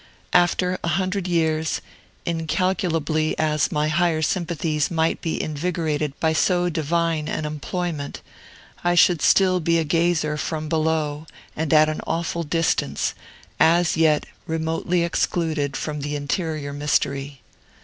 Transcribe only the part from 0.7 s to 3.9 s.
a hundred years, incalculably as my